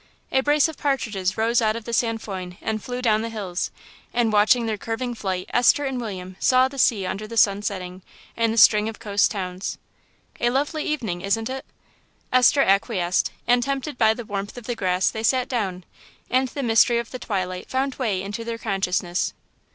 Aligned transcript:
A 0.31 0.41
brace 0.41 0.67
of 0.67 0.79
partridges 0.79 1.37
rose 1.37 1.61
out 1.61 1.75
of 1.75 1.85
the 1.85 1.93
sainfoin, 1.93 2.57
and 2.59 2.81
flew 2.83 3.03
down 3.03 3.21
the 3.21 3.29
hills; 3.29 3.69
and 4.15 4.33
watching 4.33 4.65
their 4.65 4.75
curving 4.75 5.13
flight 5.13 5.47
Esther 5.53 5.85
and 5.85 6.01
William 6.01 6.37
saw 6.39 6.67
the 6.67 6.79
sea 6.79 7.05
under 7.05 7.27
the 7.27 7.37
sun 7.37 7.61
setting, 7.61 8.01
and 8.35 8.51
the 8.51 8.57
string 8.57 8.89
of 8.89 8.97
coast 8.97 9.29
towns. 9.29 9.77
"A 10.39 10.49
lovely 10.49 10.83
evening, 10.85 11.21
isn't 11.21 11.51
it?" 11.51 11.65
Esther 12.33 12.63
acquiesced; 12.63 13.29
and 13.45 13.61
tempted 13.61 13.99
by 13.99 14.15
the 14.15 14.25
warmth 14.25 14.57
of 14.57 14.63
the 14.65 14.73
grass 14.75 15.11
they 15.11 15.21
sat 15.21 15.47
down, 15.47 15.83
and 16.31 16.47
the 16.47 16.63
mystery 16.63 16.97
of 16.97 17.11
the 17.11 17.19
twilight 17.19 17.69
found 17.69 17.93
way 17.97 18.23
into 18.23 18.43
their 18.43 18.57
consciousness. 18.57 19.35